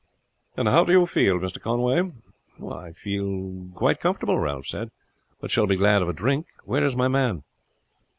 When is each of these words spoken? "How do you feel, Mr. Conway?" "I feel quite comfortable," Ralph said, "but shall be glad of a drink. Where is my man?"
"How 0.57 0.83
do 0.83 0.91
you 0.91 1.05
feel, 1.05 1.37
Mr. 1.37 1.61
Conway?" 1.61 2.11
"I 2.67 2.91
feel 2.91 3.69
quite 3.75 3.99
comfortable," 3.99 4.39
Ralph 4.39 4.65
said, 4.65 4.89
"but 5.39 5.51
shall 5.51 5.67
be 5.67 5.75
glad 5.75 6.01
of 6.01 6.09
a 6.09 6.13
drink. 6.13 6.47
Where 6.65 6.83
is 6.83 6.95
my 6.95 7.07
man?" 7.07 7.43